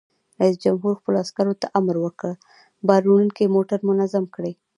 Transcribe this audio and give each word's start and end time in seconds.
رئیس 0.39 0.57
جمهور 0.65 0.93
خپلو 0.99 1.17
عسکرو 1.23 1.53
ته 1.61 1.67
امر 1.79 1.95
وکړ؛ 2.01 2.31
بار 2.87 3.01
وړونکي 3.05 3.53
موټر 3.55 3.79
منظم 3.89 4.25
کړئ! 4.35 4.53